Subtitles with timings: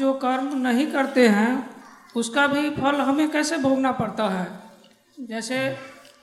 [0.00, 1.70] जो कर्म नहीं करते हैं,
[2.16, 4.46] उसका भी फल हमें कैसे भोगना पड़ता है?
[5.20, 5.56] जैसे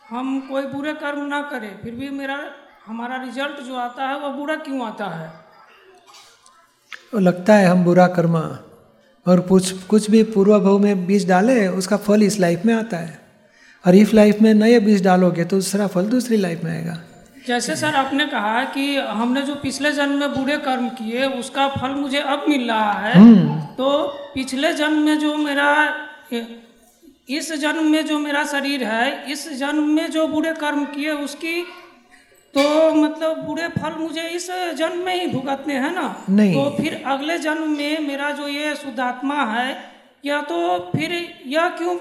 [0.10, 2.40] हम कोई बुरे कर्म ना करें, फिर भी मेरा,
[2.86, 5.28] हमारा रिज़ल्ट जो आता है, वो बुरा क्यों आता है?
[7.14, 8.42] वो लगता है हम बुरा कर्मा,
[9.26, 12.98] और कुछ कुछ भी पूर्व भाव में बीज डाले, उसका फल इस लाइफ में आता
[12.98, 13.20] है।
[13.86, 16.98] और इफ़ लाइफ में नए बीज डालोगे तो दूसरा फल दूसरी लाइफ में आएगा।
[17.48, 21.90] जैसे सर आपने कहा कि हमने जो पिछले जन्म में बुरे कर्म किए उसका फल
[21.96, 23.92] मुझे अब मिल रहा है हम्म। तो
[24.34, 25.70] पिछले जन्म में जो मेरा
[27.30, 31.62] इस जन्म में जो मेरा शरीर है इस जन्म में जो बुरे कर्म किए उसकी
[32.54, 37.02] तो मतलब बुरे फल मुझे इस जन्म में ही भुगतने हैं ना नहीं। तो फिर
[37.06, 39.68] अगले जन्म में मेरा जो ये शुद्धात्मा है
[40.26, 41.12] या तो फिर
[41.48, 41.96] यह क्यों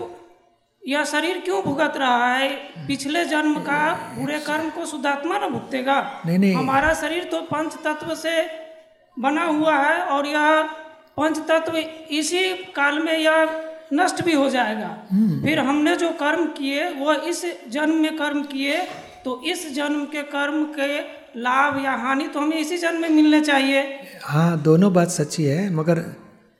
[0.86, 2.48] यह शरीर क्यों भुगत रहा है?
[2.86, 3.78] पिछले जन्म का
[4.18, 8.42] बुरे कर्म को शुद्धात्मा न भुगतेगा। नहीं, नहीं। हमारा शरीर तो पंच तत्व से
[9.16, 10.62] बना हुआ है और यह
[11.16, 11.76] पंच तत्व
[12.16, 13.62] इसी काल में यह
[13.92, 14.88] नष्ट भी हो जाएगा।
[15.44, 18.78] फिर हमने जो कर्म किए वह इस जन्म में कर्म किए
[19.24, 20.98] तो इस जन्म के कर्म के
[21.40, 23.82] लाभ या हानि तो हमें इसी जन्म में मिलने चाहिए।
[24.24, 26.04] हाँ दोनों बात सच्ची है मगर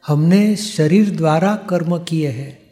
[0.05, 2.66] हमने शरीर द्वारा कर्म किए हैं।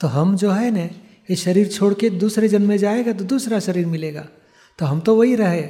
[0.00, 0.84] तो हम जो है ना,
[1.30, 4.26] ये शरीर छोड़ के दूसरे जन्म में जाएगा तो दूसरा शरीर मिलेगा।
[4.78, 5.62] तो हम तो वही रहे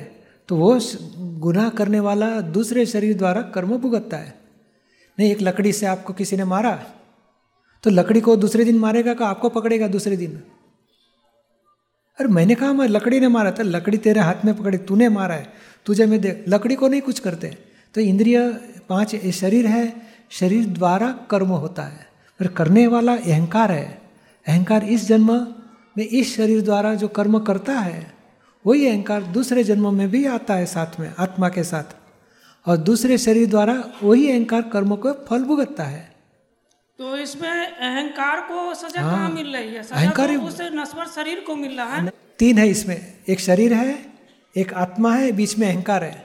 [0.49, 0.81] तो वो
[1.39, 4.35] गुनाह करने वाला दूसरे शरीर द्वारा कर्म भुगतता है।
[5.19, 6.87] नहीं, एक लकड़ी से आपको किसी ने मारा
[7.83, 10.43] तो लकड़ी को दूसरे दिन मारेगा का आपको पकड़ेगा दूसरे दिन?
[12.21, 15.35] अरे, मैंने कहा, मैं लकड़ी ने मारा था, लकड़ी तेरे हाथ में पकड़ी, तूने मारा
[15.35, 15.53] है,
[15.87, 17.59] तुझे मैं देख लकड़ी को नहीं कुछ करते।
[17.95, 18.51] तो इंद्रिय
[18.89, 22.07] पाँच शरीर है, शरीर द्वारा कर्म होता है।
[22.41, 24.00] पर करने वाला अहंकार है।
[24.47, 25.33] अहंकार इस जन्म
[25.99, 28.13] में इस शरीर द्वारा जो कर्म करता है
[28.65, 31.97] वही अहंकार दूसरे जन्म में भी आता है साथ में आत्मा के साथ।
[32.67, 36.01] और दूसरे शरीर द्वारा वही अहंकार कर्म को फल भुगतता है।
[36.99, 39.83] तो इसमें अहंकार को सजा हाँ। कहाँ मिल रही है?
[39.83, 43.99] अहंकार तो उस नश्वर शरीर को मिल रहा है। तीन है इसमें एक शरीर है
[44.57, 46.25] एक आत्मा है बीच में अहंकार है।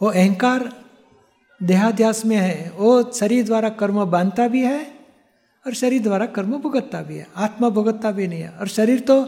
[0.00, 0.72] वो अहंकार
[1.60, 4.95] देहाध्यास में है वो शरीर द्वारा कर्म बांधता भी है
[5.66, 9.22] और शरीर द्वारा कर्म भुगतता भी है। आत्मा भुगतता भी नहीं है। और शरीर तो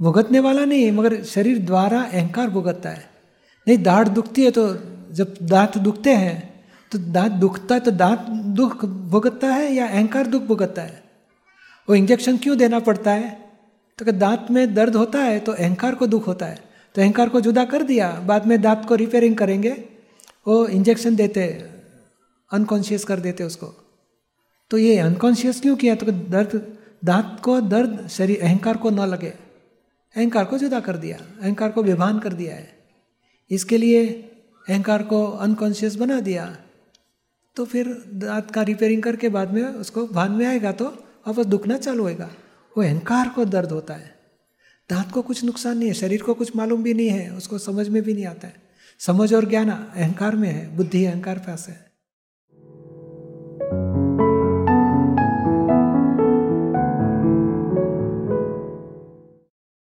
[0.00, 3.10] भुगतने वाला नहीं है, मगर शरीर द्वारा अहंकार भुगतता है।
[3.66, 4.72] नहीं, दाढ़ दुखती है तो
[5.12, 6.48] जब दांत दुखते हैं
[6.92, 8.20] तो दांत दुखता है तो दांत
[8.56, 11.02] दुख भुगतता है या अहंकार दुख भुगतता है?
[11.88, 13.30] वो इंजेक्शन क्यों देना पड़ता है?
[13.98, 16.58] तो कि दांत में दर्द होता है तो अहंकार को दुख होता है।
[16.94, 19.70] तो अहंकार को जुदा कर दिया, बाद में दांत को रिपेयरिंग करेंगे,
[20.46, 21.46] वो इंजेक्शन देते
[22.50, 23.79] अनकॉन्शियस कर देते उसको।
[24.70, 25.94] तो ये अनकॉन्शियस क्यों किया?
[25.94, 29.30] तो दर्द, दांत को दर्द, शरीर, अहंकार को न लगे।
[30.16, 32.78] अहंकार को जुदा कर दिया। अहंकार को विभान कर दिया है।
[33.50, 34.06] इसके लिए
[34.68, 36.56] अहंकार को अनकॉन्शियस बना दिया।
[37.56, 40.84] तो फिर दांत का रिपेयरिंग करके बाद में उसको भान में आएगा तो
[41.26, 42.30] वापस दुखना चालू होएगा।
[42.76, 44.14] वो अहंकार को दर्द होता है।
[44.90, 47.88] दांत को कुछ नुकसान नहीं है, शरीर को कुछ मालूम भी नहीं है, उसको समझ
[47.88, 48.54] में भी नहीं आता है।
[48.98, 51.89] समझ और ज्ञान अहंकार में है, बुद्धि अहंकार पास है।